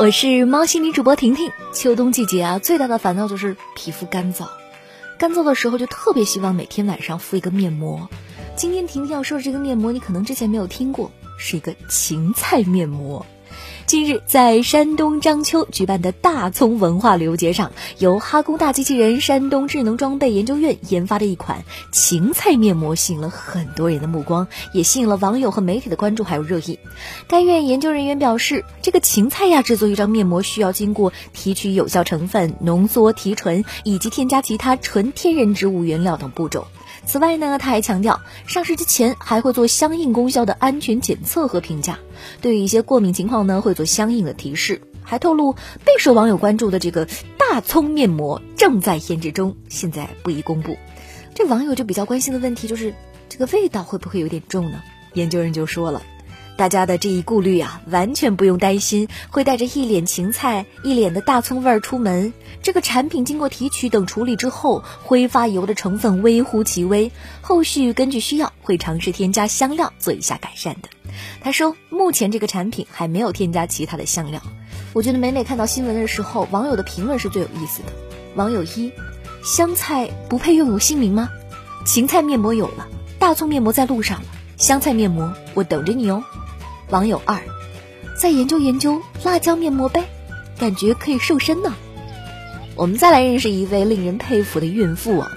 [0.00, 1.52] 我是猫心理主播婷婷。
[1.74, 4.48] 秋冬季节啊，最大的烦恼就是皮肤干燥。
[5.18, 8.08] 干燥的时候就特别希望每天晚上敷一个面膜。
[8.56, 13.26] 今天婷婷要说的这个面膜，你可能之前没有听过，是一个芹菜面膜。
[13.90, 26.78] 近日，在山东章丘举办的大葱文化旅游节上，由哈工大机器人山东智能装备研究院研发的一款芹菜面膜吸引了很多人的目光，也吸引了网友和媒体的关注还有热议。
[27.26, 36.64] 该院研究人员表示，这个芹菜呀制作一张面膜需要经过提取有效成分、浓缩提纯以及添加其他纯天然植物原料等步骤。
[37.06, 41.98] 此外呢，他还强调，上市之前还会做相应功效的安全检测和评价，
[42.40, 44.82] 对于一些过敏情况呢，会做相应的提示。
[45.02, 50.76] 还透露，备受网友关注的这个大葱面膜正在研制中，现在不宜公布。
[51.34, 52.94] 这网友就比较关心的问题就是，
[53.28, 54.82] 这个味道会不会有点重呢？
[55.14, 56.02] 研究人就说了。
[56.56, 62.34] 大家的这一顾虑啊，完全不用担心，会带着一脸芹菜、一脸的大葱味儿出门。
[62.62, 70.88] 这个产品经过提取等处理之后，挥发油的成分微乎其微，后续根据需要会尝试添加香料做一下改善的。
[71.40, 74.40] 他说，目前这个产品还没有添加其他的香料。
[74.92, 77.88] 我觉得每每看到新闻的时候，网友的评论是最有意思的。
[78.34, 78.92] 网友一：
[79.44, 81.28] 香菜不配拥有姓名吗？
[81.86, 82.86] 芹菜面膜有了，
[83.18, 86.22] 大葱面膜在路上了，香菜面膜我等着你哦。
[86.90, 87.40] 网友二，
[88.18, 90.04] 再研究研究辣椒面膜呗，
[90.58, 91.72] 感觉可以瘦身呢。
[92.76, 95.30] 我们再来认识一位令人佩服的孕妇啊！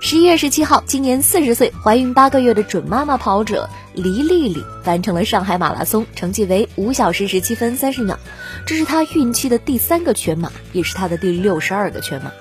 [0.00, 8.18] 十一月十七号，今年四十岁、怀孕八个月的准妈妈跑者黎丽丽完成了上海马拉松，成绩为五小时十七分三十秒，
[8.66, 12.32] 这是她孕期的第三个全马，也是她的第六十二个全马。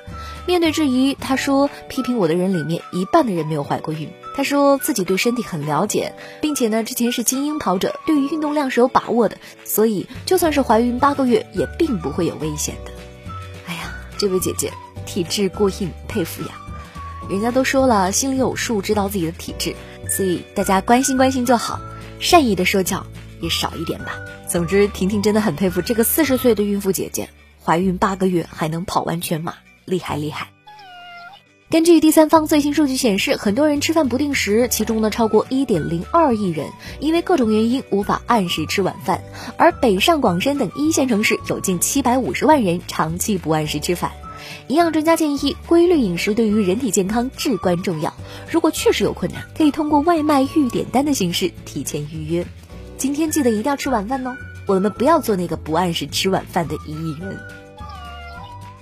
[0.48, 12.92] 面对质疑，她说：“批评我的人里面，一半的人没有怀过孕。”她说自己对身体很了解，并且呢，之前是精英跑者，对于运动量是有把握的，所以就算是怀孕八个月，也并不会有危险的。
[13.68, 14.72] 哎呀，这位姐姐
[15.06, 16.50] 体质过硬，佩服呀！
[17.30, 19.76] 人家都说了，心里有数，知道自己的体质，
[20.12, 21.80] 所以大家关心关心就好，
[22.20, 23.08] 善意的说教
[23.40, 24.20] 也少一点吧。
[24.48, 27.30] 总之，婷婷真的很佩服这个四十岁的孕妇姐姐，
[27.64, 29.56] 怀孕八个月还能跑完全马，
[29.86, 30.50] 厉害厉害。
[31.70, 36.68] 根据第三方最新数据显示，很多人吃饭不定时，其中呢超过一点零二亿人
[37.00, 39.24] 因为各种原因无法按时吃晚饭，
[39.56, 44.12] 而北上广深等一线城市有近七百五十万人长期不按时吃饭。
[44.68, 48.14] 营养专家建议，规律饮食对于人体健康至关重要。
[48.50, 52.46] 如果确实有困难，可以通过外卖预点单的形式提前预约。
[52.98, 54.36] 今天记得一定要吃晚饭哦，
[54.68, 57.40] 我们不要做那个不按时吃晚饭的一亿人。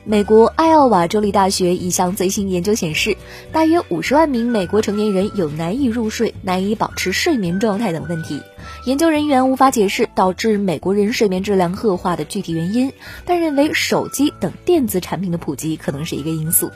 [0.06, 3.16] 美国艾奥瓦州立大学一项最新研究显示，
[3.52, 8.42] 大约五十万名美国成年人有难以入睡、难以保持睡眠状态等问题。
[8.86, 12.92] 研究人员无法解释导致美国人睡眠质量恶化的具体原因，
[13.26, 16.72] 但认为手机等电子产品的普及可能是一个因素。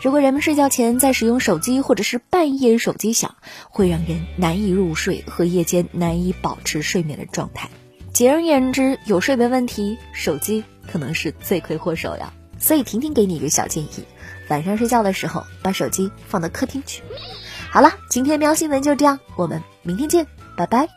[0.00, 3.34] 如果人们睡觉前在使用手机，或者是半夜手机响，
[3.68, 7.68] 会让人难以入睡和夜间难以保持睡眠的状态。
[8.14, 12.32] 简而言之，有睡眠问题，手机可能是罪魁祸首呀。
[12.58, 14.04] 所以，婷婷给你一个小建议：
[14.48, 17.02] 晚上睡觉的时候，把手机放到客厅去。
[17.70, 20.26] 好了，今天喵新闻就这样，我们明天见，
[20.56, 20.88] 拜拜。